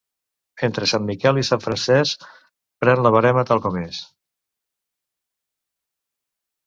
Entre 0.67 0.87
Sant 0.91 1.03
Miquel 1.09 1.39
i 1.41 1.43
Sant 1.49 1.61
Francesc 1.65 2.25
pren 2.85 3.03
la 3.09 3.13
verema 3.17 3.45
tal 3.51 3.63
com 3.67 3.79
és. 3.83 4.01